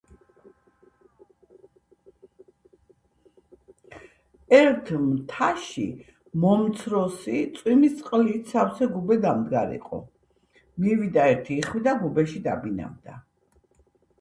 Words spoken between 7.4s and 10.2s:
წვიმის წყლით სავე გუბე დამდგარიყო.